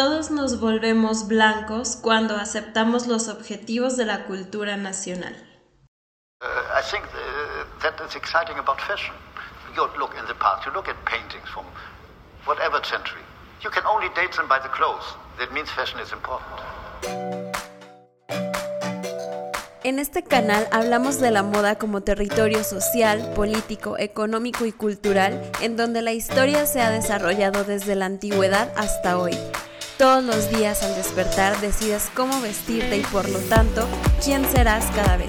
[0.00, 5.36] todos nos volvemos blancos cuando aceptamos los objetivos de la cultura nacional.
[6.40, 9.14] Uh, I think uh, that is exciting about fashion.
[9.76, 11.66] You look in the past, you look at paintings from
[12.46, 13.20] whatever century.
[13.62, 15.04] You can only date them by the clothes.
[15.38, 16.60] That means fashion is important.
[19.84, 25.76] En este canal hablamos de la moda como territorio social, político, económico y cultural en
[25.76, 29.36] donde la historia se ha desarrollado desde la antigüedad hasta hoy.
[30.00, 33.86] Todos los días al despertar decides cómo vestirte y por lo tanto
[34.24, 35.28] quién serás cada vez.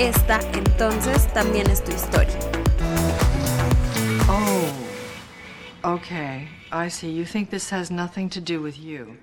[0.00, 2.36] Esta entonces también es tu historia.
[4.28, 6.48] Oh, okay.
[6.72, 7.14] I see.
[7.14, 9.16] You think this has nothing to do with you.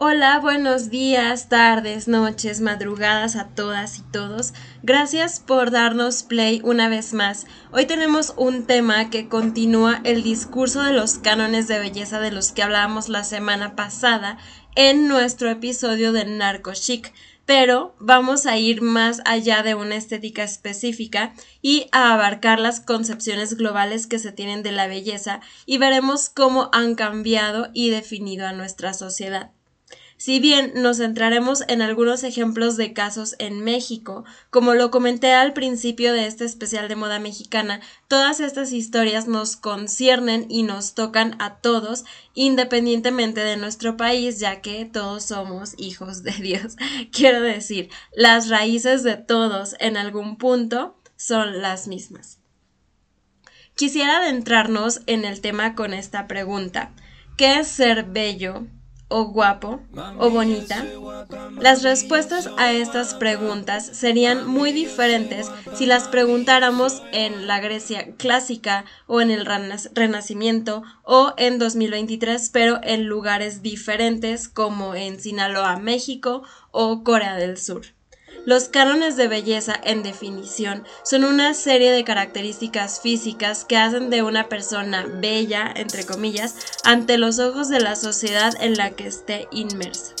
[0.00, 4.54] Hola, buenos días, tardes, noches, madrugadas a todas y todos.
[4.84, 7.46] Gracias por darnos play una vez más.
[7.72, 12.52] Hoy tenemos un tema que continúa el discurso de los cánones de belleza de los
[12.52, 14.38] que hablábamos la semana pasada
[14.76, 17.12] en nuestro episodio de Narco Chic,
[17.44, 23.56] pero vamos a ir más allá de una estética específica y a abarcar las concepciones
[23.56, 28.52] globales que se tienen de la belleza y veremos cómo han cambiado y definido a
[28.52, 29.50] nuestra sociedad.
[30.18, 35.52] Si bien nos centraremos en algunos ejemplos de casos en México, como lo comenté al
[35.52, 41.36] principio de este especial de moda mexicana, todas estas historias nos conciernen y nos tocan
[41.40, 46.76] a todos, independientemente de nuestro país, ya que todos somos hijos de Dios.
[47.12, 52.40] Quiero decir, las raíces de todos en algún punto son las mismas.
[53.76, 56.90] Quisiera adentrarnos en el tema con esta pregunta.
[57.36, 58.66] ¿Qué es ser bello?
[59.08, 59.80] O guapo
[60.18, 60.84] o bonita?
[61.60, 68.84] Las respuestas a estas preguntas serían muy diferentes si las preguntáramos en la Grecia clásica
[69.06, 69.46] o en el
[69.94, 77.56] Renacimiento o en 2023, pero en lugares diferentes como en Sinaloa, México o Corea del
[77.58, 77.97] Sur.
[78.48, 84.22] Los cánones de belleza, en definición, son una serie de características físicas que hacen de
[84.22, 89.48] una persona bella, entre comillas, ante los ojos de la sociedad en la que esté
[89.50, 90.14] inmersa.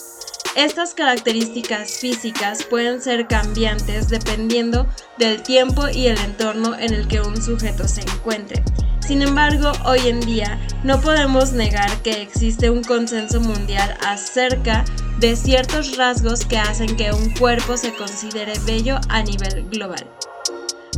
[0.56, 4.86] Estas características físicas pueden ser cambiantes dependiendo
[5.16, 8.62] del tiempo y el entorno en el que un sujeto se encuentre.
[9.08, 14.84] Sin embargo, hoy en día no podemos negar que existe un consenso mundial acerca
[15.18, 20.06] de ciertos rasgos que hacen que un cuerpo se considere bello a nivel global.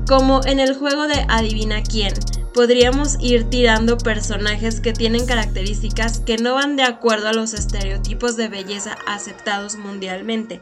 [0.09, 2.13] Como en el juego de Adivina quién,
[2.53, 8.37] podríamos ir tirando personajes que tienen características que no van de acuerdo a los estereotipos
[8.37, 10.61] de belleza aceptados mundialmente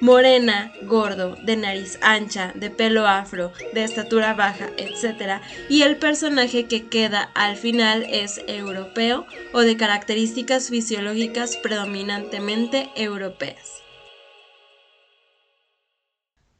[0.00, 5.40] morena, gordo, de nariz ancha, de pelo afro, de estatura baja, etc.
[5.68, 13.82] Y el personaje que queda al final es europeo o de características fisiológicas predominantemente europeas.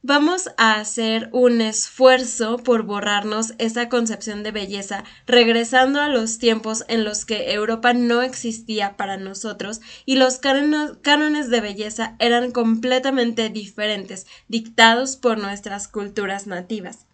[0.02, 6.84] Vamos a hacer un esfuerzo por borrarnos esa concepción de belleza, regresando a los tiempos
[6.88, 13.50] en los que Europa no existía para nosotros y los cánones de belleza eran completamente
[13.50, 17.04] diferentes, dictados por nuestras culturas nativas.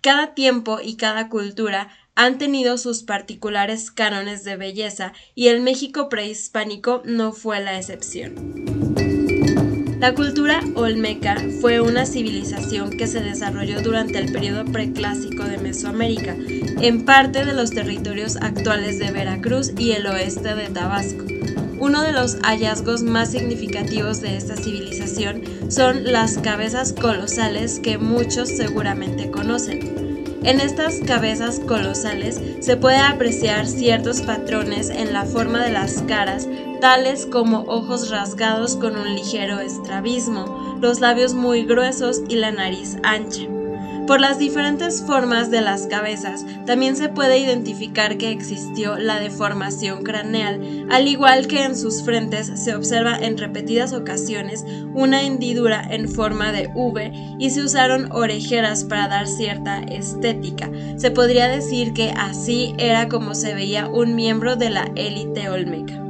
[0.00, 6.08] Cada tiempo y cada cultura han tenido sus particulares cánones de belleza y el México
[6.08, 8.99] prehispánico no fue la excepción.
[10.00, 16.34] La cultura olmeca fue una civilización que se desarrolló durante el periodo preclásico de Mesoamérica,
[16.80, 21.26] en parte de los territorios actuales de Veracruz y el oeste de Tabasco.
[21.78, 28.48] Uno de los hallazgos más significativos de esta civilización son las cabezas colosales que muchos
[28.48, 30.18] seguramente conocen.
[30.42, 36.48] En estas cabezas colosales se puede apreciar ciertos patrones en la forma de las caras,
[36.80, 42.96] tales como ojos rasgados con un ligero estrabismo, los labios muy gruesos y la nariz
[43.02, 43.42] ancha.
[44.06, 50.02] Por las diferentes formas de las cabezas, también se puede identificar que existió la deformación
[50.02, 54.64] craneal, al igual que en sus frentes se observa en repetidas ocasiones
[54.94, 60.68] una hendidura en forma de V y se usaron orejeras para dar cierta estética.
[60.96, 66.09] Se podría decir que así era como se veía un miembro de la élite olmeca.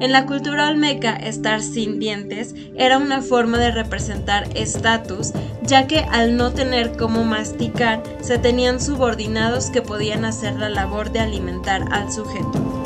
[0.00, 5.98] En la cultura olmeca, estar sin dientes era una forma de representar estatus, ya que
[5.98, 11.84] al no tener cómo masticar, se tenían subordinados que podían hacer la labor de alimentar
[11.90, 12.78] al sujeto.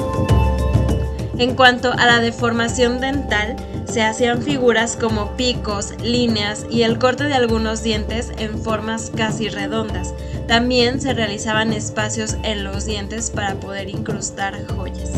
[1.37, 7.25] En cuanto a la deformación dental, se hacían figuras como picos, líneas y el corte
[7.25, 10.15] de algunos dientes en formas casi redondas.
[10.49, 15.11] También se realizaban espacios en los dientes para poder incrustar joyas.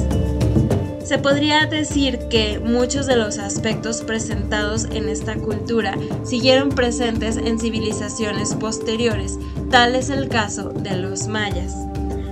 [1.05, 7.61] Se podría decir que muchos de los aspectos presentados en esta cultura siguieron presentes en
[7.61, 9.39] civilizaciones posteriores,
[9.71, 11.75] tal es el caso de los mayas.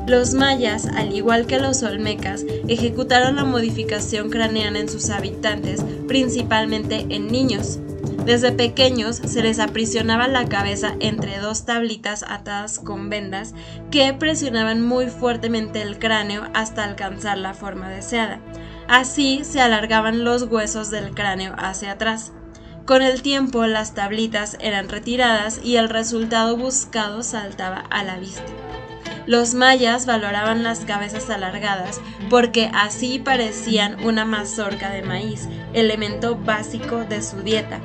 [0.06, 7.06] Los mayas, al igual que los olmecas, ejecutaron la modificación craneana en sus habitantes, principalmente
[7.10, 7.78] en niños.
[8.24, 13.52] Desde pequeños se les aprisionaba la cabeza entre dos tablitas atadas con vendas
[13.90, 18.40] que presionaban muy fuertemente el cráneo hasta alcanzar la forma deseada.
[18.88, 22.32] Así se alargaban los huesos del cráneo hacia atrás.
[22.84, 28.42] Con el tiempo las tablitas eran retiradas y el resultado buscado saltaba a la vista.
[29.26, 37.04] Los mayas valoraban las cabezas alargadas porque así parecían una mazorca de maíz, elemento básico
[37.04, 37.80] de su dieta.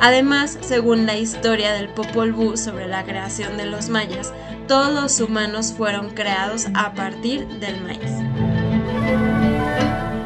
[0.00, 4.32] Además, según la historia del Popol Vuh sobre la creación de los mayas,
[4.66, 8.29] todos los humanos fueron creados a partir del maíz.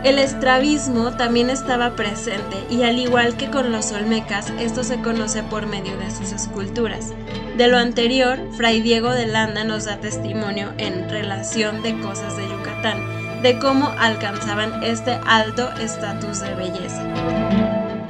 [0.04, 5.42] El estrabismo también estaba presente y al igual que con los olmecas, esto se conoce
[5.42, 7.14] por medio de sus esculturas.
[7.56, 12.46] De lo anterior, Fray Diego de Landa nos da testimonio en Relación de Cosas de
[12.46, 17.43] Yucatán, de cómo alcanzaban este alto estatus de belleza.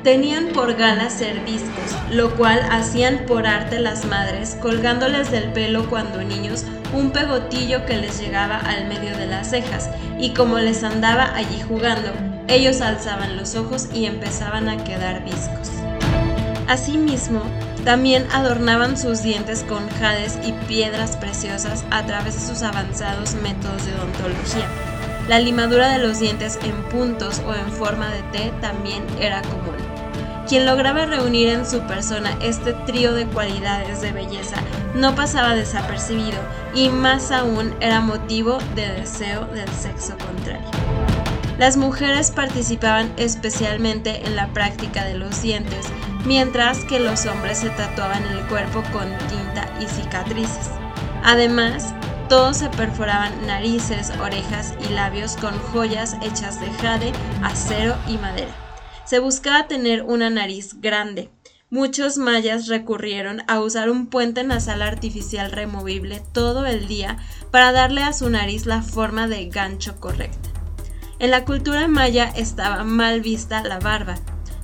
[0.05, 5.89] Tenían por gala ser discos, lo cual hacían por arte las madres, colgándoles del pelo
[5.89, 10.85] cuando niños un pegotillo que les llegaba al medio de las cejas, y como les
[10.85, 12.11] andaba allí jugando,
[12.49, 15.71] ellos alzaban los ojos y empezaban a quedar viscos.
[16.69, 17.41] Asimismo,
[17.87, 23.87] también adornaban sus dientes con jades y piedras preciosas a través de sus avanzados métodos
[23.87, 24.69] de odontología.
[25.29, 29.94] La limadura de los dientes en puntos o en forma de T también era común.
[30.49, 34.56] Quien lograba reunir en su persona este trío de cualidades de belleza
[34.94, 36.38] no pasaba desapercibido
[36.75, 40.69] y más aún era motivo de deseo del sexo contrario.
[41.58, 45.87] Las mujeres participaban especialmente en la práctica de los dientes,
[46.26, 50.70] mientras que los hombres se tatuaban el cuerpo con tinta y cicatrices.
[51.23, 51.94] Además,
[52.29, 57.12] todos se perforaban narices, orejas y labios con joyas hechas de jade,
[57.43, 58.64] acero y madera
[59.05, 61.31] se buscaba tener una nariz grande.
[61.71, 67.19] Muchos mayas recurrieron a usar un puente nasal artificial removible todo el día
[67.51, 70.51] para darle a su nariz la forma de gancho correcta.
[71.19, 74.17] En la cultura maya estaba mal vista la barba.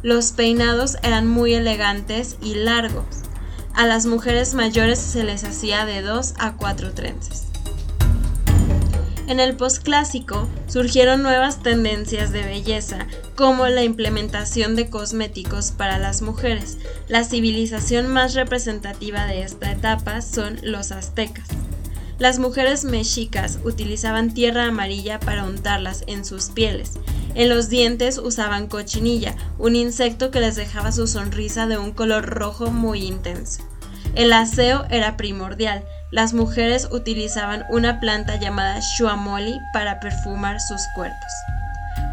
[0.03, 3.23] Los peinados eran muy elegantes y largos.
[3.75, 7.50] A las mujeres mayores se les hacía de dos a cuatro trenzas.
[9.31, 13.07] En el posclásico surgieron nuevas tendencias de belleza,
[13.37, 16.79] como la implementación de cosméticos para las mujeres.
[17.07, 21.47] La civilización más representativa de esta etapa son los aztecas.
[22.19, 26.95] Las mujeres mexicas utilizaban tierra amarilla para untarlas en sus pieles.
[27.37, 32.27] En los dientes usaban cochinilla, un insecto que les dejaba su sonrisa de un color
[32.27, 33.63] rojo muy intenso.
[34.17, 41.33] El aseo era primordial, las mujeres utilizaban una planta llamada shuamoli para perfumar sus cuerpos.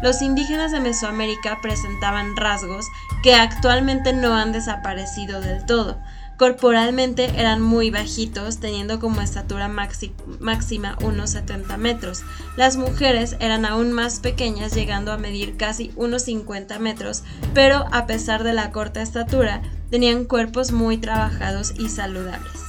[0.02, 2.86] Los indígenas de Mesoamérica presentaban rasgos
[3.22, 5.98] que actualmente no han desaparecido del todo.
[6.36, 12.22] Corporalmente eran muy bajitos, teniendo como estatura máxima unos 70 metros.
[12.56, 17.24] Las mujeres eran aún más pequeñas, llegando a medir casi unos 50 metros,
[17.54, 22.67] pero a pesar de la corta estatura, tenían cuerpos muy trabajados y saludables.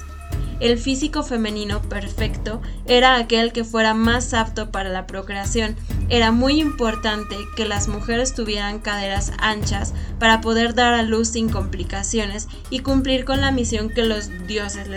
[0.59, 5.77] El físico femenino perfecto era aquel que fuera más apto para la procreación.
[6.09, 11.47] Era muy importante que las mujeres tuvieran caderas anchas para poder dar a luz sin
[11.47, 14.89] complicaciones y cumplir con la misión que los dioses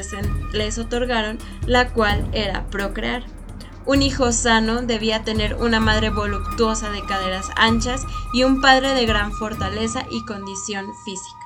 [0.52, 3.23] les, otorgaron, la cual era procrear.
[3.87, 8.02] Un hijo sano debía tener una madre voluptuosa de caderas anchas
[8.33, 11.41] y un padre de gran fortaleza y condición física.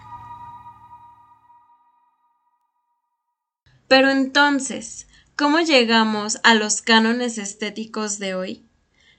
[3.89, 8.63] Pero entonces, ¿cómo llegamos a los cánones estéticos de hoy?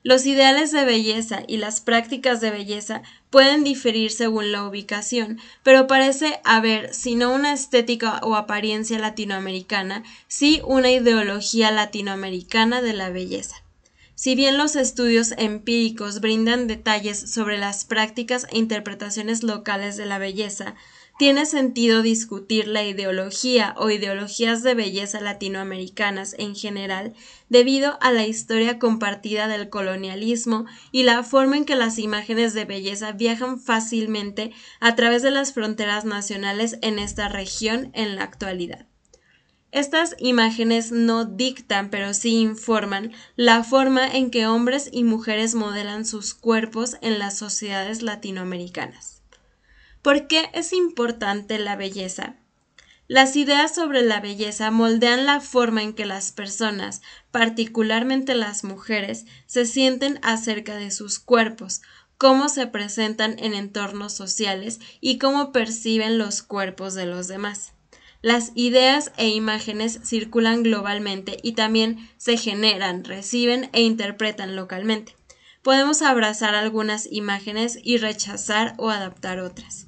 [0.03, 5.87] Los ideales de belleza y las prácticas de belleza pueden diferir según la ubicación, pero
[5.87, 13.09] parece haber, si no una estética o apariencia latinoamericana, sí una ideología latinoamericana de la
[13.09, 13.55] belleza.
[14.15, 20.17] Si bien los estudios empíricos brindan detalles sobre las prácticas e interpretaciones locales de la
[20.17, 20.75] belleza,
[21.17, 27.13] tiene sentido discutir la ideología o ideologías de belleza latinoamericanas en general
[27.49, 32.65] debido a la historia compartida del colonialismo y la forma en que las imágenes de
[32.65, 38.85] belleza viajan fácilmente a través de las fronteras nacionales en esta región en la actualidad.
[39.71, 46.05] Estas imágenes no dictan, pero sí informan la forma en que hombres y mujeres modelan
[46.05, 49.16] sus cuerpos en las sociedades latinoamericanas.
[50.07, 52.37] ¿Por qué es importante la belleza?
[53.09, 59.25] Las ideas sobre la belleza moldean la forma en que las personas, particularmente las mujeres,
[59.47, 61.81] se sienten acerca de sus cuerpos,
[62.17, 67.73] cómo se presentan en entornos sociales y cómo perciben los cuerpos de los demás.
[68.21, 75.17] Las ideas e imágenes circulan globalmente y también se generan, reciben e interpretan localmente.
[75.63, 79.86] Podemos abrazar algunas imágenes y rechazar o adaptar otras.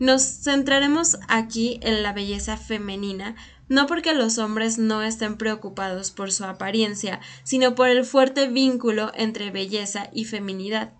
[0.00, 3.36] Nos centraremos aquí en la belleza femenina,
[3.68, 9.12] no porque los hombres no estén preocupados por su apariencia, sino por el fuerte vínculo
[9.14, 10.94] entre belleza y feminidad.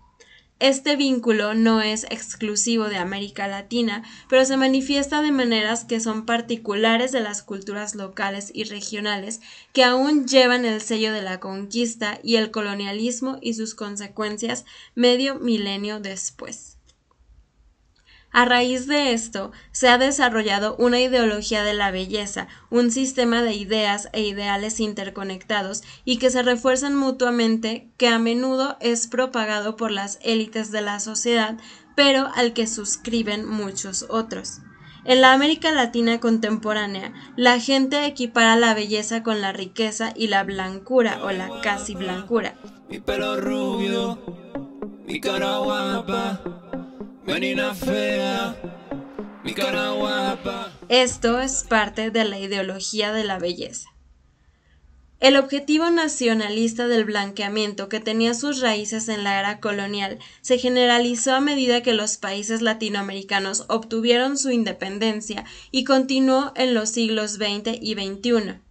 [0.59, 6.27] Este vínculo no es exclusivo de América Latina, pero se manifiesta de maneras que son
[6.27, 9.41] particulares de las culturas locales y regionales
[9.73, 15.39] que aún llevan el sello de la conquista y el colonialismo y sus consecuencias medio
[15.39, 16.70] milenio después.
[18.33, 23.53] A raíz de esto, se ha desarrollado una ideología de la belleza, un sistema de
[23.53, 29.91] ideas e ideales interconectados y que se refuerzan mutuamente, que a menudo es propagado por
[29.91, 31.57] las élites de la sociedad,
[31.95, 34.59] pero al que suscriben muchos otros.
[35.03, 40.43] En la América Latina contemporánea, la gente equipara la belleza con la riqueza y la
[40.43, 42.55] blancura o la casi blancura.
[42.87, 44.19] Mi pelo rubio,
[50.89, 53.89] esto es parte de la ideología de la belleza.
[55.19, 61.35] El objetivo nacionalista del blanqueamiento, que tenía sus raíces en la era colonial, se generalizó
[61.35, 67.77] a medida que los países latinoamericanos obtuvieron su independencia y continuó en los siglos XX
[67.79, 68.61] y XXI.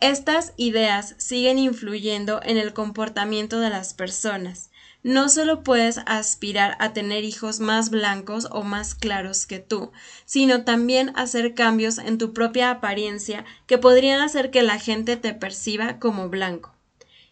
[0.00, 4.67] Estas ideas siguen influyendo en el comportamiento de las personas
[5.02, 9.92] no solo puedes aspirar a tener hijos más blancos o más claros que tú,
[10.24, 15.34] sino también hacer cambios en tu propia apariencia que podrían hacer que la gente te
[15.34, 16.77] perciba como blanco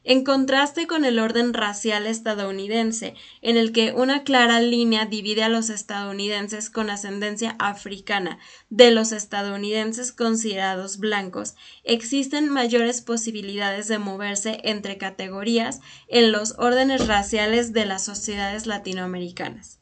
[0.08, 5.48] en contraste con el orden racial estadounidense, en el que una clara línea divide a
[5.48, 8.38] los estadounidenses con ascendencia africana
[8.70, 17.08] de los estadounidenses considerados blancos, existen mayores posibilidades de moverse entre categorías en los órdenes
[17.08, 19.80] raciales de las sociedades latinoamericanas.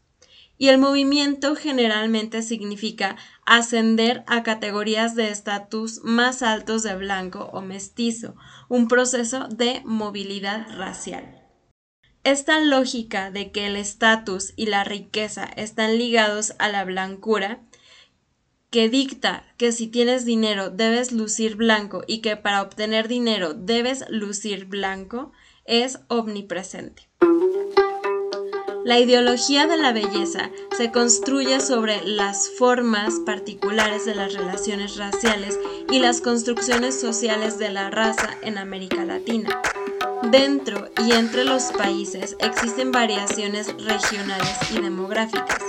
[0.57, 3.17] Y el movimiento generalmente significa
[3.47, 8.35] ascender a categorías de estatus más altos de blanco o mestizo,
[8.69, 11.43] un proceso de movilidad racial.
[12.25, 17.61] Esta lógica de que el estatus y la riqueza están ligados a la blancura,
[18.71, 24.05] que dicta que si tienes dinero debes lucir blanco y que para obtener dinero debes
[24.09, 25.33] lucir blanco,
[25.65, 27.09] es omnipresente.
[28.85, 35.59] La ideología de la belleza se construye sobre las formas particulares de las relaciones raciales
[35.91, 39.59] y las construcciones sociales de la raza en América Latina.
[40.31, 45.63] Dentro y entre los países existen variaciones regionales y demográficas.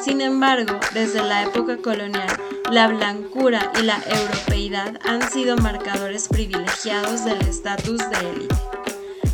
[0.00, 2.28] Sin embargo, desde la época colonial,
[2.70, 8.54] la blancura y la europeidad han sido marcadores privilegiados del estatus de élite.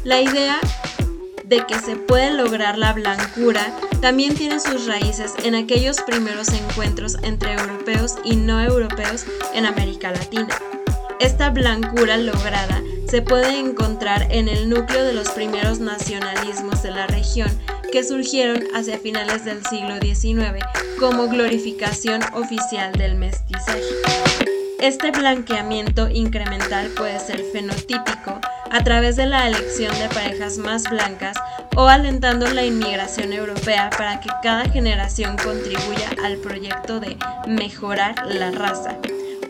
[0.05, 0.59] La idea
[1.47, 3.65] de que se puede lograr la blancura
[4.01, 9.25] también tiene sus raíces en aquellos primeros encuentros entre europeos y no europeos
[9.55, 10.59] en América Latina.
[11.21, 17.07] Esta blancura lograda se puede encontrar en el núcleo de los primeros nacionalismos de la
[17.07, 17.49] región
[17.93, 20.65] que surgieron hacia finales del siglo XIX
[20.99, 23.81] como glorificación oficial del mestizaje.
[24.81, 31.37] Este blanqueamiento incremental puede ser fenotípico a través de la elección de parejas más blancas
[31.77, 38.51] o alentando la inmigración europea para que cada generación contribuya al proyecto de mejorar la
[38.51, 38.97] raza.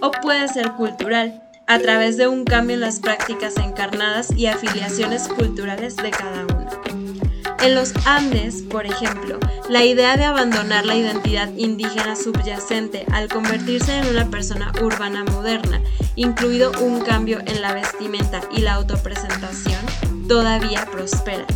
[0.01, 5.29] O puede ser cultural, a través de un cambio en las prácticas encarnadas y afiliaciones
[5.29, 7.26] culturales de cada uno.
[7.61, 13.97] En los Andes, por ejemplo, la idea de abandonar la identidad indígena subyacente al convertirse
[13.99, 15.81] en una persona urbana moderna,
[16.15, 19.81] incluido un cambio en la vestimenta y la autopresentación,
[20.29, 21.47] todavía prospera.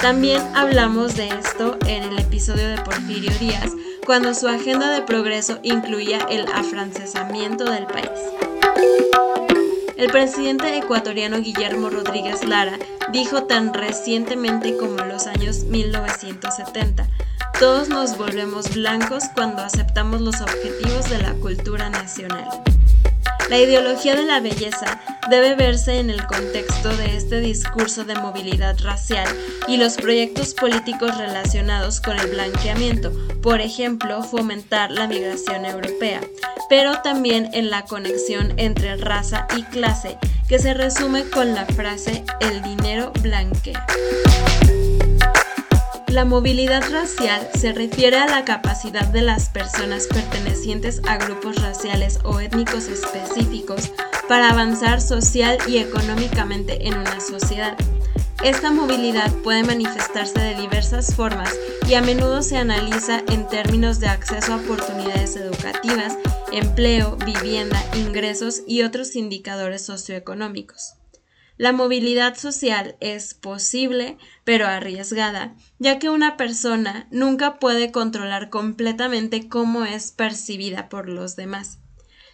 [0.00, 3.70] También hablamos de esto en el episodio de Porfirio Díaz,
[4.04, 8.10] cuando su agenda de progreso incluía el afrancesamiento del país.
[9.96, 12.78] El presidente ecuatoriano Guillermo Rodríguez Lara
[13.12, 17.06] dijo tan recientemente como en los años 1970,
[17.60, 22.48] todos nos volvemos blancos cuando aceptamos los objetivos de la cultura nacional.
[23.52, 28.78] La ideología de la belleza debe verse en el contexto de este discurso de movilidad
[28.80, 29.28] racial
[29.68, 36.22] y los proyectos políticos relacionados con el blanqueamiento, por ejemplo, fomentar la migración europea,
[36.70, 40.16] pero también en la conexión entre raza y clase,
[40.48, 43.86] que se resume con la frase el dinero blanquea.
[46.12, 52.18] La movilidad racial se refiere a la capacidad de las personas pertenecientes a grupos raciales
[52.22, 53.90] o étnicos específicos
[54.28, 57.78] para avanzar social y económicamente en una sociedad.
[58.44, 61.56] Esta movilidad puede manifestarse de diversas formas
[61.88, 66.18] y a menudo se analiza en términos de acceso a oportunidades educativas,
[66.52, 70.96] empleo, vivienda, ingresos y otros indicadores socioeconómicos.
[71.56, 79.48] La movilidad social es posible, pero arriesgada, ya que una persona nunca puede controlar completamente
[79.48, 81.78] cómo es percibida por los demás.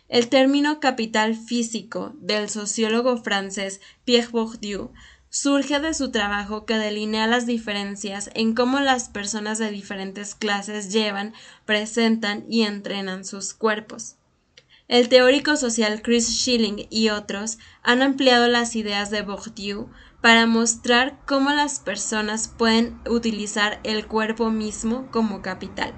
[0.08, 4.92] El término capital físico del sociólogo francés Pierre Bourdieu
[5.30, 10.90] surge de su trabajo que delinea las diferencias en cómo las personas de diferentes clases
[10.92, 11.34] llevan,
[11.66, 14.17] presentan y entrenan sus cuerpos.
[14.88, 19.90] El teórico social Chris Schilling y otros han ampliado las ideas de Bourdieu
[20.22, 25.92] para mostrar cómo las personas pueden utilizar el cuerpo mismo como capital.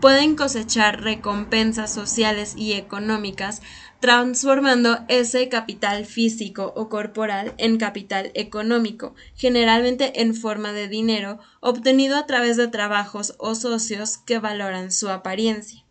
[0.00, 3.60] Pueden cosechar recompensas sociales y económicas
[4.00, 12.16] transformando ese capital físico o corporal en capital económico, generalmente en forma de dinero obtenido
[12.16, 15.83] a través de trabajos o socios que valoran su apariencia.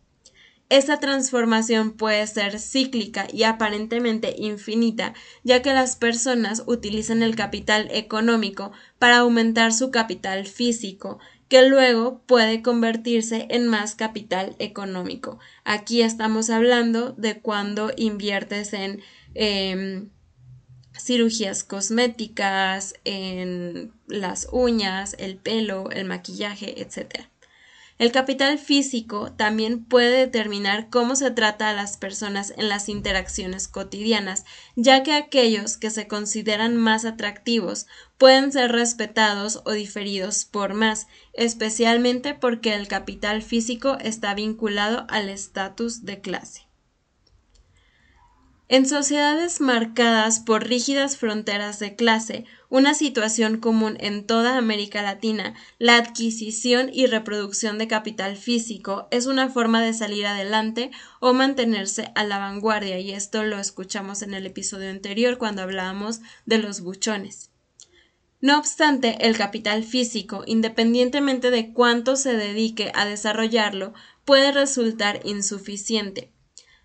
[0.74, 5.14] Esta transformación puede ser cíclica y aparentemente infinita,
[5.44, 12.22] ya que las personas utilizan el capital económico para aumentar su capital físico, que luego
[12.26, 15.38] puede convertirse en más capital económico.
[15.62, 19.00] Aquí estamos hablando de cuando inviertes en
[19.34, 20.10] em,
[20.98, 27.28] cirugías cosméticas, en las uñas, el pelo, el maquillaje, etc.
[27.96, 33.68] El capital físico también puede determinar cómo se trata a las personas en las interacciones
[33.68, 37.86] cotidianas, ya que aquellos que se consideran más atractivos
[38.18, 45.28] pueden ser respetados o diferidos por más, especialmente porque el capital físico está vinculado al
[45.28, 46.63] estatus de clase.
[48.74, 55.54] En sociedades marcadas por rígidas fronteras de clase, una situación común en toda América Latina,
[55.78, 62.10] la adquisición y reproducción de capital físico es una forma de salir adelante o mantenerse
[62.16, 66.80] a la vanguardia, y esto lo escuchamos en el episodio anterior cuando hablábamos de los
[66.80, 67.52] buchones.
[68.40, 76.33] No obstante, el capital físico, independientemente de cuánto se dedique a desarrollarlo, puede resultar insuficiente.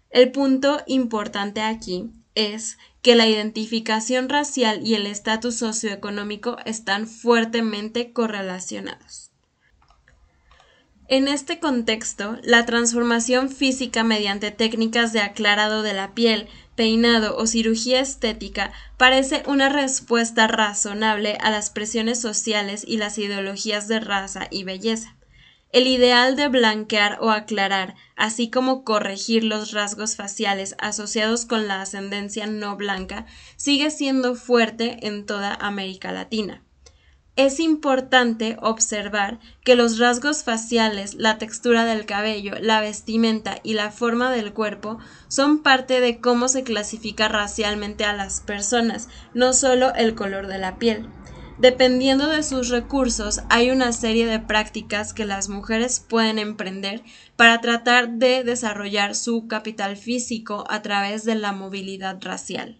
[0.09, 8.11] El punto importante aquí es que la identificación racial y el estatus socioeconómico están fuertemente
[8.11, 9.29] correlacionados.
[11.07, 17.47] En este contexto, la transformación física mediante técnicas de aclarado de la piel, peinado o
[17.47, 24.47] cirugía estética parece una respuesta razonable a las presiones sociales y las ideologías de raza
[24.51, 25.15] y belleza.
[25.71, 31.81] El ideal de blanquear o aclarar, así como corregir los rasgos faciales asociados con la
[31.81, 36.63] ascendencia no blanca, sigue siendo fuerte en toda América Latina.
[37.35, 43.91] Es importante observar que los rasgos faciales, la textura del cabello, la vestimenta y la
[43.91, 49.93] forma del cuerpo son parte de cómo se clasifica racialmente a las personas, no solo
[49.93, 51.07] el color de la piel.
[51.59, 57.03] Dependiendo de sus recursos, hay una serie de prácticas que las mujeres pueden emprender
[57.35, 62.77] para tratar de desarrollar su capital físico a través de la movilidad racial.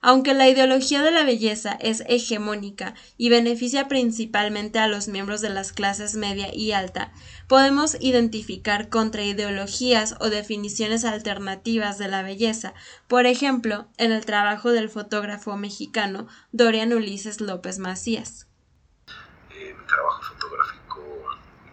[0.00, 5.50] Aunque la ideología de la belleza es hegemónica y beneficia principalmente a los miembros de
[5.50, 7.12] las clases media y alta,
[7.48, 12.74] podemos identificar contraideologías o definiciones alternativas de la belleza,
[13.08, 18.46] por ejemplo, en el trabajo del fotógrafo mexicano Dorian Ulises López Macías.
[19.50, 21.02] Eh, mi trabajo fotográfico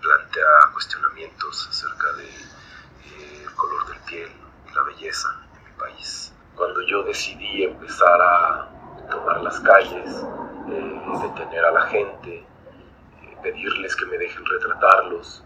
[0.01, 4.29] plantea cuestionamientos acerca del de, eh, color del piel
[4.67, 10.25] y la belleza en mi país cuando yo decidí empezar a tomar las calles,
[10.69, 15.43] eh, detener a la gente, eh, pedirles que me dejen retratarlos,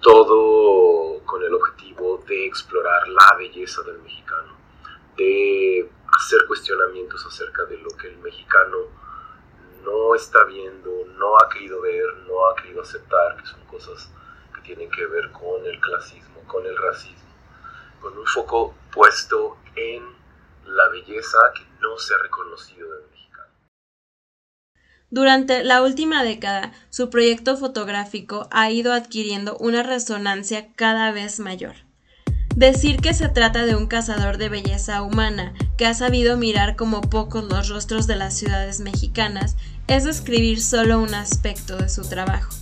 [0.00, 4.52] todo con el objetivo de explorar la belleza del mexicano,
[5.16, 8.78] de hacer cuestionamientos acerca de lo que el mexicano
[9.84, 14.10] no está viendo, no ha querido ver, no ha querido aceptar, que son cosas
[14.54, 17.24] que tienen que ver con el clasismo, con el racismo
[18.04, 20.04] con un foco puesto en
[20.66, 23.52] la belleza que no se ha reconocido del mexicano.
[25.10, 31.74] Durante la última década, su proyecto fotográfico ha ido adquiriendo una resonancia cada vez mayor.
[32.56, 37.00] Decir que se trata de un cazador de belleza humana que ha sabido mirar como
[37.00, 39.56] pocos los rostros de las ciudades mexicanas
[39.88, 42.54] es describir solo un aspecto de su trabajo.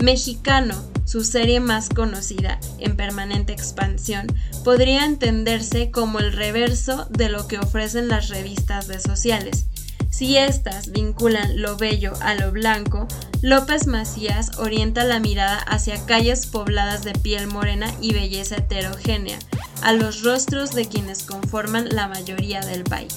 [0.00, 4.26] Mexicano, su serie más conocida, en permanente expansión,
[4.64, 9.66] podría entenderse como el reverso de lo que ofrecen las revistas de sociales.
[10.10, 13.08] Si éstas vinculan lo bello a lo blanco,
[13.40, 19.38] López Macías orienta la mirada hacia calles pobladas de piel morena y belleza heterogénea,
[19.82, 23.16] a los rostros de quienes conforman la mayoría del país.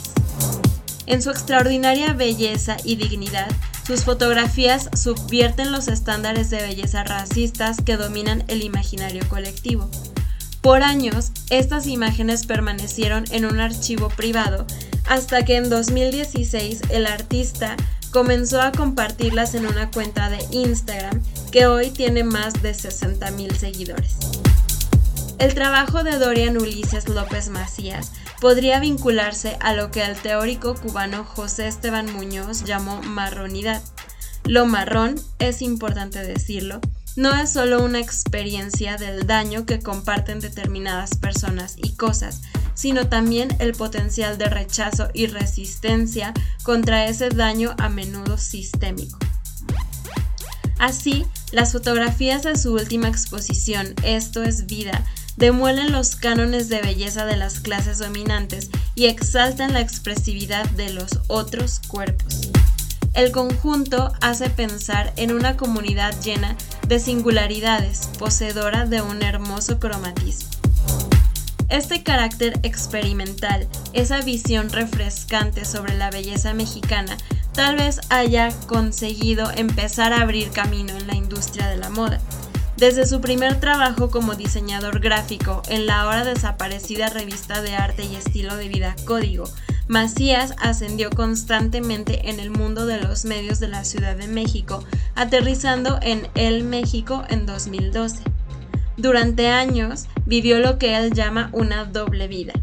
[1.05, 3.47] En su extraordinaria belleza y dignidad,
[3.85, 9.89] sus fotografías subvierten los estándares de belleza racistas que dominan el imaginario colectivo.
[10.61, 14.65] Por años, estas imágenes permanecieron en un archivo privado
[15.07, 17.77] hasta que en 2016 el artista
[18.09, 21.21] comenzó a compartirlas en una cuenta de Instagram
[21.51, 24.15] que hoy tiene más de 60.000 seguidores.
[25.37, 31.25] El trabajo de Dorian Ulises López Macías podría vincularse a lo que el teórico cubano
[31.25, 33.83] José Esteban Muñoz llamó marronidad.
[34.45, 36.79] Lo marrón, es importante decirlo,
[37.17, 42.41] no es solo una experiencia del daño que comparten determinadas personas y cosas,
[42.73, 49.17] sino también el potencial de rechazo y resistencia contra ese daño a menudo sistémico.
[50.77, 55.05] Así, las fotografías de su última exposición, Esto es vida,
[55.37, 61.19] demuelen los cánones de belleza de las clases dominantes y exaltan la expresividad de los
[61.27, 62.49] otros cuerpos.
[63.13, 66.55] El conjunto hace pensar en una comunidad llena
[66.87, 70.49] de singularidades, poseedora de un hermoso cromatismo.
[71.69, 77.17] Este carácter experimental, esa visión refrescante sobre la belleza mexicana,
[77.53, 82.19] tal vez haya conseguido empezar a abrir camino en la industria de la moda.
[82.77, 88.17] Desde su primer trabajo como diseñador gráfico en la ahora desaparecida revista de arte y
[88.17, 89.45] estilo de vida Código,
[89.87, 94.83] Macías ascendió constantemente en el mundo de los medios de la Ciudad de México,
[95.15, 98.23] aterrizando en El México en 2012.
[98.97, 102.53] Durante años vivió lo que él llama una doble vida.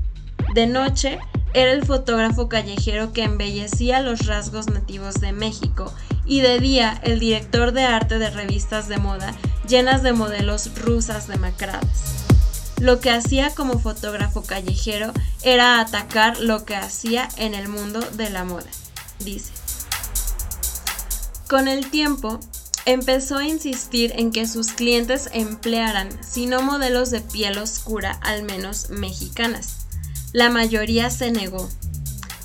[0.54, 1.20] De noche,
[1.54, 5.92] era el fotógrafo callejero que embellecía los rasgos nativos de México
[6.26, 9.34] y de día el director de arte de revistas de moda
[9.66, 11.86] llenas de modelos rusas demacradas.
[12.80, 18.30] Lo que hacía como fotógrafo callejero era atacar lo que hacía en el mundo de
[18.30, 18.66] la moda,
[19.20, 19.52] dice.
[21.48, 22.40] Con el tiempo,
[22.86, 28.42] empezó a insistir en que sus clientes emplearan, si no modelos de piel oscura, al
[28.42, 29.86] menos mexicanas.
[30.32, 31.68] La mayoría se negó.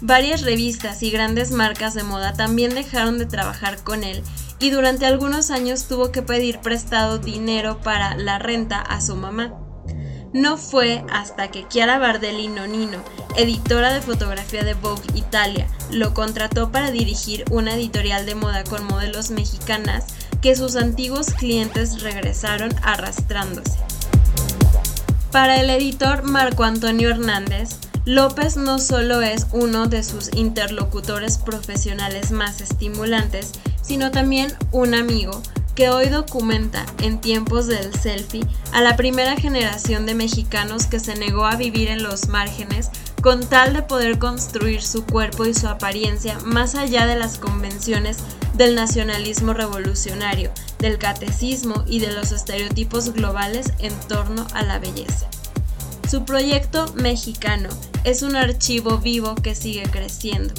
[0.02, 4.22] Varias revistas y grandes marcas de moda también dejaron de trabajar con él
[4.60, 9.54] y durante algunos años tuvo que pedir prestado dinero para la renta a su mamá.
[10.34, 13.00] No fue hasta que Chiara Bardelli Nonino,
[13.38, 18.86] editora de fotografía de Vogue Italia, lo contrató para dirigir una editorial de moda con
[18.86, 20.06] modelos mexicanas
[20.42, 23.78] que sus antiguos clientes regresaron arrastrándose.
[25.32, 32.32] Para el editor Marco Antonio Hernández, López no solo es uno de sus interlocutores profesionales
[32.32, 33.52] más estimulantes,
[33.88, 35.42] sino también un amigo
[35.76, 41.16] que hoy documenta en tiempos del selfie a la primera generación de mexicanos que se
[41.16, 42.90] negó a vivir en los márgenes
[43.22, 48.18] con tal de poder construir su cuerpo y su apariencia más allá de las convenciones
[48.56, 55.28] del nacionalismo revolucionario, del catecismo y de los estereotipos globales en torno a la belleza.
[56.10, 57.70] Su proyecto mexicano
[58.04, 60.54] es un archivo vivo que sigue creciendo.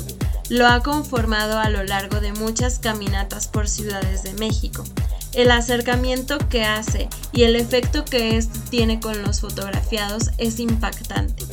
[0.49, 4.85] Lo ha conformado a lo largo de muchas caminatas por ciudades de México.
[5.35, 11.45] El acercamiento que hace y el efecto que esto tiene con los fotografiados es impactante.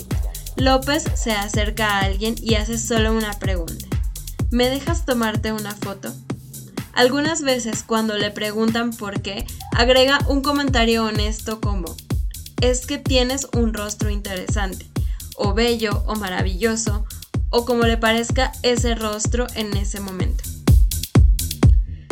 [0.55, 3.85] López se acerca a alguien y hace solo una pregunta.
[4.49, 6.13] ¿Me dejas tomarte una foto?
[6.93, 11.97] Algunas veces cuando le preguntan por qué, agrega un comentario honesto como,
[12.61, 14.89] es que tienes un rostro interesante,
[15.35, 17.05] o bello, o maravilloso,
[17.55, 20.43] o como le parezca ese rostro en ese momento.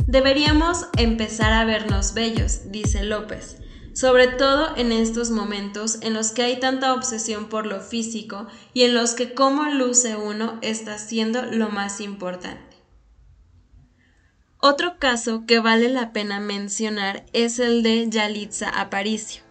[0.08, 3.58] Deberíamos empezar a vernos bellos, dice López,
[3.94, 8.84] sobre todo en estos momentos en los que hay tanta obsesión por lo físico y
[8.84, 12.78] en los que cómo luce uno está siendo lo más importante.
[14.60, 19.44] Otro caso que vale la pena mencionar es el de Yalitza Aparicio.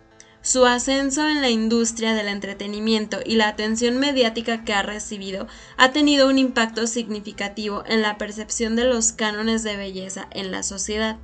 [0.43, 5.93] Su ascenso en la industria del entretenimiento y la atención mediática que ha recibido ha
[5.93, 11.19] tenido un impacto significativo en la percepción de los cánones de belleza en la sociedad.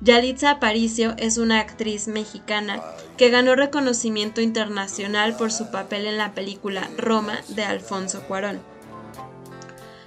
[0.00, 2.80] Yalitza Aparicio es una actriz mexicana
[3.16, 8.73] que ganó reconocimiento internacional por su papel en la película Roma de Alfonso Cuarón.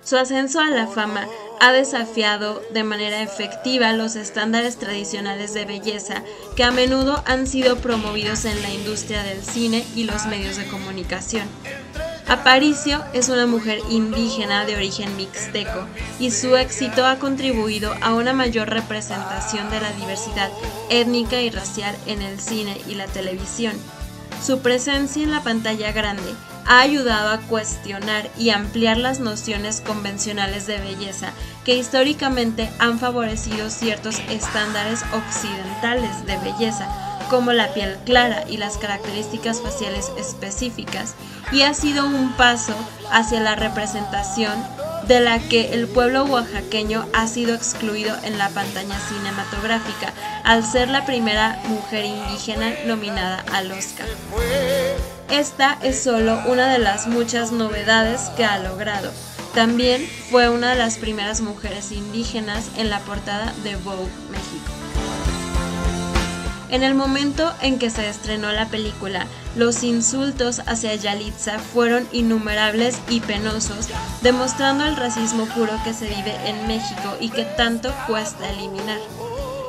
[0.07, 1.27] Su ascenso a la fama
[1.59, 6.23] ha desafiado de manera efectiva los estándares tradicionales de belleza
[6.55, 10.65] que a menudo han sido promovidos en la industria del cine y los medios de
[10.67, 11.45] comunicación.
[12.25, 15.85] Aparicio es una mujer indígena de origen mixteco
[16.21, 20.49] y su éxito ha contribuido a una mayor representación de la diversidad
[20.89, 23.73] étnica y racial en el cine y la televisión.
[24.41, 26.33] Su presencia en la pantalla grande
[26.67, 31.31] ha ayudado a cuestionar y ampliar las nociones convencionales de belleza
[31.65, 36.87] que históricamente han favorecido ciertos estándares occidentales de belleza,
[37.29, 41.15] como la piel clara y las características faciales específicas,
[41.51, 42.73] y ha sido un paso
[43.11, 44.53] hacia la representación
[45.07, 50.89] de la que el pueblo oaxaqueño ha sido excluido en la pantalla cinematográfica al ser
[50.89, 54.07] la primera mujer indígena nominada al Oscar.
[55.29, 59.11] Esta es solo una de las muchas novedades que ha logrado.
[59.53, 64.71] También fue una de las primeras mujeres indígenas en la portada de Vogue México.
[66.69, 72.97] En el momento en que se estrenó la película, los insultos hacia Yalitza fueron innumerables
[73.09, 73.87] y penosos,
[74.21, 78.99] demostrando el racismo puro que se vive en México y que tanto cuesta eliminar.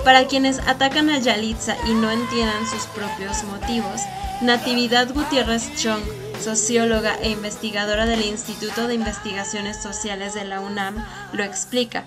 [0.04, 4.00] Para quienes atacan a Yalitza y no entiendan sus propios motivos,
[4.40, 6.02] Natividad Gutiérrez Chong,
[6.40, 12.06] socióloga e investigadora del Instituto de Investigaciones Sociales de la UNAM, lo explica.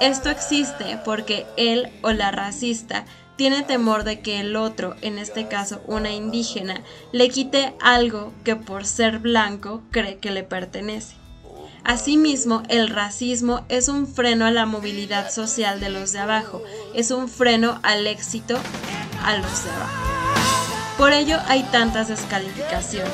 [0.00, 5.46] Esto existe porque él o la racista tiene temor de que el otro, en este
[5.46, 11.14] caso una indígena, le quite algo que por ser blanco cree que le pertenece.
[11.88, 17.10] Asimismo, el racismo es un freno a la movilidad social de los de abajo, es
[17.10, 18.58] un freno al éxito
[19.24, 20.02] a los de abajo.
[20.98, 23.10] Por ello hay tantas descalificaciones.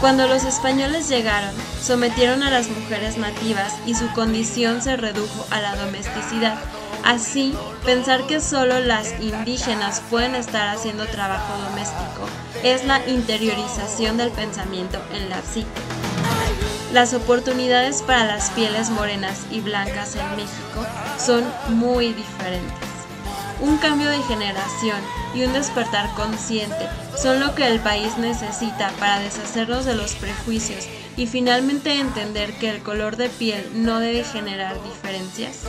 [0.00, 5.60] Cuando los españoles llegaron, sometieron a las mujeres nativas y su condición se redujo a
[5.60, 6.58] la domesticidad.
[7.04, 12.26] Así, pensar que solo las indígenas pueden estar haciendo trabajo doméstico
[12.64, 15.87] es la interiorización del pensamiento en la psique.
[16.92, 20.86] Las oportunidades para las pieles morenas y blancas en México
[21.18, 21.44] son
[21.78, 22.88] muy diferentes.
[23.60, 24.98] Un cambio de generación
[25.34, 26.88] y un despertar consciente
[27.20, 32.70] son lo que el país necesita para deshacernos de los prejuicios y finalmente entender que
[32.70, 35.64] el color de piel no debe generar diferencias.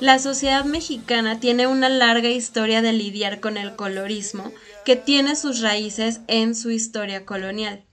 [0.00, 4.52] La sociedad mexicana tiene una larga historia de lidiar con el colorismo
[4.86, 7.84] que tiene sus raíces en su historia colonial.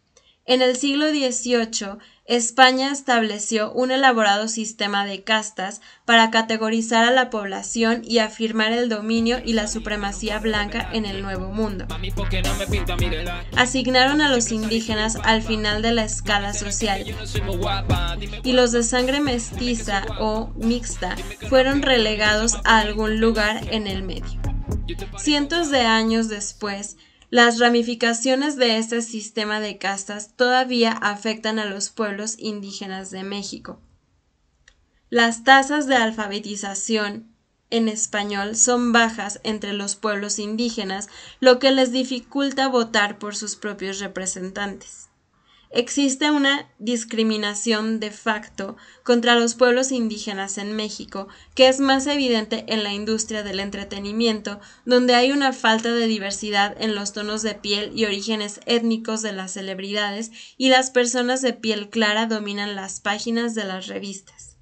[0.49, 7.29] En el siglo XVIII, España estableció un elaborado sistema de castas para categorizar a la
[7.29, 11.85] población y afirmar el dominio y la supremacía blanca en el Nuevo Mundo.
[13.55, 17.05] Asignaron a los indígenas al final de la escala social
[18.43, 21.15] y los de sangre mestiza o mixta
[21.47, 24.41] fueron relegados a algún lugar en el medio.
[25.19, 26.97] Cientos de años después,
[27.29, 33.79] las ramificaciones de este sistema de castas todavía afectan a los pueblos indígenas de México.
[35.09, 37.35] Las tasas de alfabetización
[37.69, 41.07] en español son bajas entre los pueblos indígenas,
[41.39, 45.08] lo que les dificulta votar por sus propios representantes.
[45.71, 52.65] Existe una discriminación de facto contra los pueblos indígenas en México, que es más evidente
[52.69, 57.53] en la industria del entretenimiento, donde hay una falta de diversidad en los tonos de
[57.53, 62.99] piel y orígenes étnicos de las celebridades y las personas de piel clara dominan las
[62.99, 64.57] páginas de las revistas.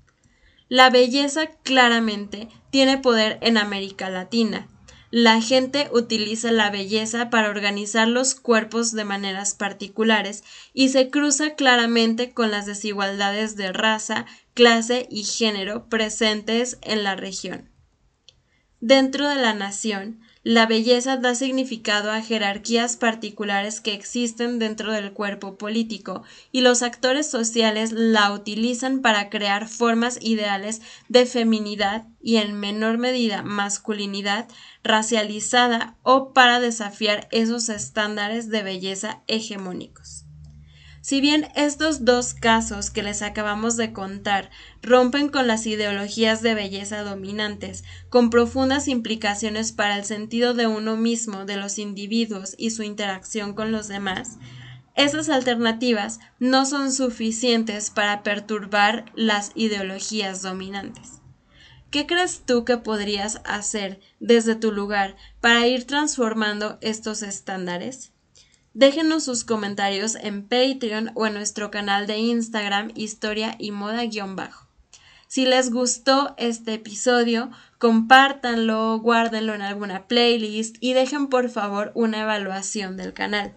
[0.68, 4.68] La belleza claramente tiene poder en América Latina,
[5.10, 10.44] la gente utiliza la belleza para organizar los cuerpos de maneras particulares
[10.74, 17.16] y se cruza claramente con las desigualdades de raza, clase y género presentes en la
[17.16, 17.70] región.
[18.80, 25.12] Dentro de la nación, la belleza da significado a jerarquías particulares que existen dentro del
[25.12, 32.38] cuerpo político y los actores sociales la utilizan para crear formas ideales de feminidad y
[32.38, 34.48] en menor medida masculinidad
[34.86, 40.27] racializada o para desafiar esos estándares de belleza hegemónicos.
[41.08, 44.50] Si bien estos dos casos que les acabamos de contar
[44.82, 50.98] rompen con las ideologías de belleza dominantes, con profundas implicaciones para el sentido de uno
[50.98, 54.38] mismo, de los individuos y su interacción con los demás,
[54.96, 61.22] esas alternativas no son suficientes para perturbar las ideologías dominantes.
[61.90, 68.12] ¿Qué crees tú que podrías hacer desde tu lugar para ir transformando estos estándares?
[68.78, 74.68] Déjenos sus comentarios en Patreon o en nuestro canal de Instagram Historia y Moda-Bajo.
[75.28, 82.22] Si les gustó este episodio, compártanlo, guárdenlo en alguna playlist y dejen por favor una
[82.22, 83.56] evaluación del canal.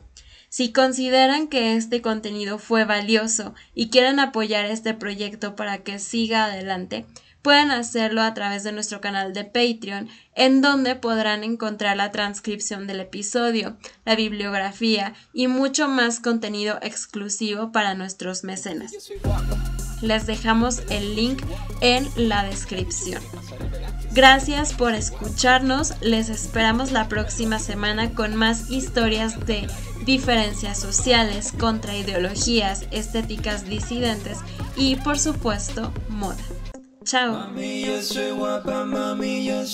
[0.48, 6.46] Si consideran que este contenido fue valioso y quieren apoyar este proyecto para que siga
[6.46, 7.04] adelante,
[7.42, 12.87] pueden hacerlo a través de nuestro canal de Patreon, en donde podrán encontrar la transcripción
[12.87, 18.92] del episodio, la bibliografía y mucho más contenido exclusivo para nuestros mecenas.
[20.03, 21.42] Les dejamos el link
[21.81, 23.22] en la descripción.
[24.12, 29.68] Gracias por escucharnos, les esperamos la próxima semana con más historias de
[30.05, 34.38] diferencias sociales, contra ideologías, estéticas disidentes
[34.74, 36.42] y por supuesto moda.
[37.03, 37.49] Chao.
[37.57, 38.31] Yo soy
[38.85, 39.65] mami, yo.